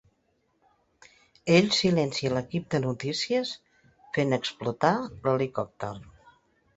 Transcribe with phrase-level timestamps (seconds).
[1.57, 3.51] Ell silencia l'equip de notícies
[4.17, 4.95] fent explotar
[5.29, 5.91] l'helicòpter.